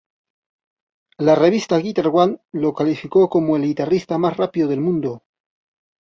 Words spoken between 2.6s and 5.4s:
calificó como el guitarrista más rápido del mundo.